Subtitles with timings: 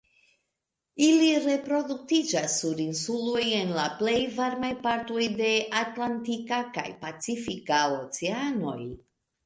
[1.07, 5.53] Ili reproduktiĝas sur insuloj en la plej varmaj partoj de
[5.85, 8.79] Atlantika kaj Pacifika Oceanoj.